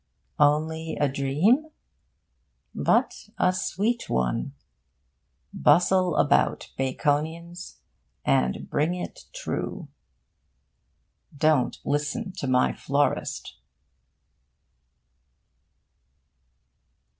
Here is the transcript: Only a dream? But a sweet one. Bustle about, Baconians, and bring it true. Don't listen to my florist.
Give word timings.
Only 0.39 0.95
a 0.95 1.07
dream? 1.07 1.67
But 2.73 3.29
a 3.37 3.53
sweet 3.53 4.09
one. 4.09 4.55
Bustle 5.53 6.15
about, 6.15 6.71
Baconians, 6.75 7.81
and 8.25 8.67
bring 8.67 8.95
it 8.95 9.25
true. 9.31 9.89
Don't 11.37 11.77
listen 11.85 12.31
to 12.37 12.47
my 12.47 12.73
florist. 12.73 13.57